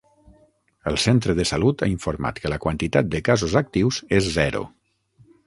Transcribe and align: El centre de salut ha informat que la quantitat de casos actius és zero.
El 0.91 0.95
centre 1.03 1.35
de 1.39 1.45
salut 1.49 1.83
ha 1.83 1.89
informat 1.91 2.41
que 2.45 2.51
la 2.55 2.59
quantitat 2.65 3.13
de 3.13 3.23
casos 3.29 3.55
actius 3.63 4.01
és 4.23 4.33
zero. 4.41 4.65